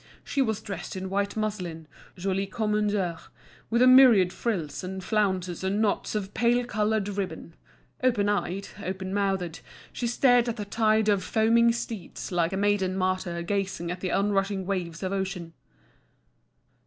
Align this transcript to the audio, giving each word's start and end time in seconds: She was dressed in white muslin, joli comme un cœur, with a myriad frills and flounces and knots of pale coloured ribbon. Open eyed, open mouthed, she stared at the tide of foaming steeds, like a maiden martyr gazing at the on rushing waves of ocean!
She 0.23 0.41
was 0.41 0.61
dressed 0.61 0.95
in 0.95 1.11
white 1.11 1.37
muslin, 1.37 1.87
joli 2.17 2.47
comme 2.47 2.73
un 2.73 2.89
cœur, 2.89 3.21
with 3.69 3.83
a 3.83 3.87
myriad 3.87 4.33
frills 4.33 4.83
and 4.83 5.03
flounces 5.03 5.63
and 5.63 5.79
knots 5.79 6.15
of 6.15 6.33
pale 6.33 6.65
coloured 6.65 7.07
ribbon. 7.07 7.53
Open 8.01 8.27
eyed, 8.27 8.69
open 8.83 9.13
mouthed, 9.13 9.59
she 9.93 10.07
stared 10.07 10.49
at 10.49 10.55
the 10.55 10.65
tide 10.65 11.07
of 11.07 11.23
foaming 11.23 11.71
steeds, 11.71 12.31
like 12.31 12.51
a 12.51 12.57
maiden 12.57 12.97
martyr 12.97 13.43
gazing 13.43 13.91
at 13.91 13.99
the 13.99 14.11
on 14.11 14.31
rushing 14.31 14.65
waves 14.65 15.03
of 15.03 15.13
ocean! 15.13 15.53